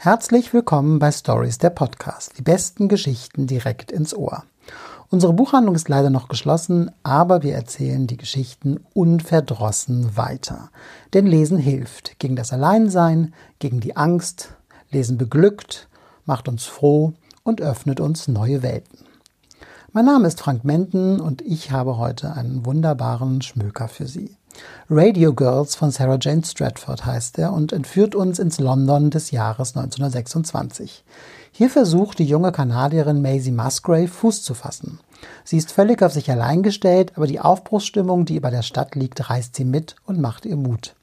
Herzlich 0.00 0.54
willkommen 0.54 1.00
bei 1.00 1.10
Stories 1.10 1.58
der 1.58 1.70
Podcast. 1.70 2.38
Die 2.38 2.42
besten 2.42 2.86
Geschichten 2.88 3.48
direkt 3.48 3.90
ins 3.90 4.14
Ohr. 4.14 4.44
Unsere 5.10 5.32
Buchhandlung 5.32 5.74
ist 5.74 5.88
leider 5.88 6.08
noch 6.08 6.28
geschlossen, 6.28 6.92
aber 7.02 7.42
wir 7.42 7.56
erzählen 7.56 8.06
die 8.06 8.16
Geschichten 8.16 8.78
unverdrossen 8.94 10.16
weiter. 10.16 10.70
Denn 11.14 11.26
Lesen 11.26 11.58
hilft 11.58 12.20
gegen 12.20 12.36
das 12.36 12.52
Alleinsein, 12.52 13.34
gegen 13.58 13.80
die 13.80 13.96
Angst. 13.96 14.54
Lesen 14.92 15.18
beglückt, 15.18 15.88
macht 16.26 16.46
uns 16.46 16.64
froh 16.64 17.14
und 17.42 17.60
öffnet 17.60 17.98
uns 17.98 18.28
neue 18.28 18.62
Welten. 18.62 19.00
Mein 19.90 20.04
Name 20.04 20.28
ist 20.28 20.38
Frank 20.38 20.62
Menden 20.62 21.20
und 21.20 21.42
ich 21.42 21.72
habe 21.72 21.98
heute 21.98 22.34
einen 22.34 22.64
wunderbaren 22.64 23.42
Schmöker 23.42 23.88
für 23.88 24.06
Sie. 24.06 24.37
Radio 24.90 25.34
Girls 25.34 25.74
von 25.74 25.90
Sarah 25.90 26.18
Jane 26.20 26.44
Stratford 26.44 27.04
heißt 27.04 27.38
er 27.38 27.52
und 27.52 27.72
entführt 27.72 28.14
uns 28.14 28.38
ins 28.38 28.58
London 28.58 29.10
des 29.10 29.30
Jahres 29.30 29.76
1926. 29.76 31.04
Hier 31.52 31.68
versucht 31.68 32.18
die 32.18 32.24
junge 32.24 32.52
Kanadierin 32.52 33.20
Maisie 33.20 33.52
Musgrave 33.52 34.08
Fuß 34.08 34.42
zu 34.42 34.54
fassen. 34.54 35.00
Sie 35.44 35.56
ist 35.56 35.72
völlig 35.72 36.02
auf 36.02 36.12
sich 36.12 36.30
allein 36.30 36.62
gestellt, 36.62 37.12
aber 37.16 37.26
die 37.26 37.40
Aufbruchsstimmung, 37.40 38.24
die 38.24 38.36
über 38.36 38.50
der 38.50 38.62
Stadt 38.62 38.94
liegt, 38.94 39.28
reißt 39.28 39.56
sie 39.56 39.64
mit 39.64 39.96
und 40.06 40.20
macht 40.20 40.46
ihr 40.46 40.56
Mut. 40.56 40.94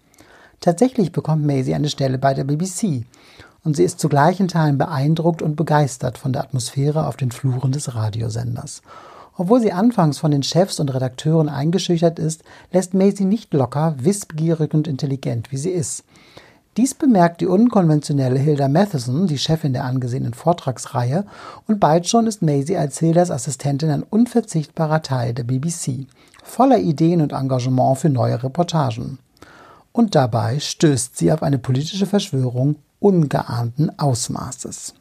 Tatsächlich 0.61 1.11
bekommt 1.11 1.45
Maisie 1.45 1.75
eine 1.75 1.89
Stelle 1.89 2.17
bei 2.17 2.33
der 2.33 2.45
BBC 2.45 3.05
und 3.63 3.75
sie 3.75 3.83
ist 3.83 3.99
zu 3.99 4.09
gleichen 4.09 4.47
Teilen 4.47 4.77
beeindruckt 4.77 5.41
und 5.41 5.55
begeistert 5.55 6.17
von 6.17 6.31
der 6.31 6.43
Atmosphäre 6.43 7.07
auf 7.07 7.17
den 7.17 7.31
Fluren 7.31 7.71
des 7.71 7.93
Radiosenders. 7.93 8.81
Obwohl 9.37 9.59
sie 9.61 9.73
anfangs 9.73 10.17
von 10.17 10.31
den 10.31 10.43
Chefs 10.43 10.79
und 10.79 10.93
Redakteuren 10.93 11.49
eingeschüchtert 11.49 12.19
ist, 12.19 12.43
lässt 12.71 12.93
Maisie 12.93 13.25
nicht 13.25 13.53
locker, 13.53 13.95
wissbegierig 13.97 14.73
und 14.73 14.87
intelligent, 14.87 15.51
wie 15.51 15.57
sie 15.57 15.71
ist. 15.71 16.03
Dies 16.77 16.93
bemerkt 16.93 17.39
die 17.39 17.47
unkonventionelle 17.47 18.39
Hilda 18.39 18.67
Matheson, 18.67 19.27
die 19.27 19.37
Chefin 19.37 19.71
der 19.71 19.85
angesehenen 19.85 20.33
Vortragsreihe, 20.33 21.25
und 21.67 21.79
bald 21.79 22.07
schon 22.07 22.27
ist 22.27 22.41
Maisie 22.41 22.75
als 22.75 22.99
Hildas 22.99 23.31
Assistentin 23.31 23.89
ein 23.89 24.03
unverzichtbarer 24.03 25.01
Teil 25.01 25.33
der 25.33 25.43
BBC, 25.43 26.07
voller 26.43 26.79
Ideen 26.79 27.21
und 27.21 27.31
Engagement 27.31 27.97
für 27.97 28.09
neue 28.09 28.43
Reportagen. 28.43 29.19
Und 29.93 30.15
dabei 30.15 30.59
stößt 30.59 31.17
sie 31.17 31.31
auf 31.31 31.43
eine 31.43 31.59
politische 31.59 32.05
Verschwörung 32.05 32.75
ungeahnten 32.99 33.97
Ausmaßes. 33.97 34.93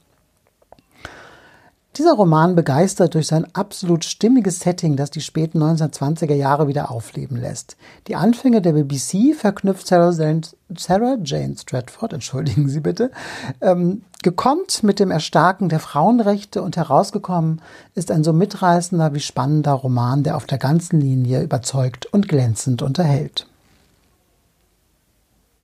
Dieser 1.97 2.14
Roman 2.14 2.56
begeistert 2.56 3.14
durch 3.14 3.28
sein 3.28 3.47
absolut 3.55 4.05
stimmiges 4.05 4.59
Setting, 4.59 4.97
das 4.97 5.12
die 5.12 5.20
späten 5.20 5.62
1920er 5.62 6.34
Jahre 6.34 6.67
wieder 6.67 6.91
aufleben 6.91 7.37
lässt. 7.37 7.77
Die 8.09 8.17
Anfänge 8.17 8.61
der 8.61 8.73
BBC 8.73 9.33
verknüpft 9.33 9.87
Sarah 9.87 10.11
Jane, 10.11 10.41
Sarah 10.77 11.19
Jane 11.22 11.56
Stratford, 11.56 12.12
entschuldigen 12.15 12.69
Sie 12.69 12.81
bitte, 12.81 13.12
ähm, 13.61 14.03
gekonnt 14.25 14.83
mit 14.83 14.98
dem 14.98 15.12
Erstarken 15.12 15.69
der 15.69 15.78
Frauenrechte 15.78 16.62
und 16.62 16.77
herausgekommen 16.77 17.62
ist 17.95 18.11
ein 18.11 18.25
so 18.25 18.33
mitreißender 18.33 19.15
wie 19.15 19.20
spannender 19.20 19.75
Roman, 19.75 20.25
der 20.25 20.37
auf 20.37 20.47
der 20.47 20.59
ganzen 20.59 21.00
Linie 21.00 21.45
überzeugt 21.45 22.06
und 22.06 22.27
glänzend 22.27 22.83
unterhält. 22.83 23.47